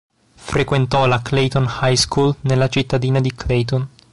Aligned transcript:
Frequentò 0.49 1.05
la 1.05 1.21
Clayton 1.21 1.69
High 1.83 1.95
School 1.95 2.35
nella 2.41 2.69
cittadina 2.69 3.19
di 3.21 3.31
Clayton. 3.35 3.87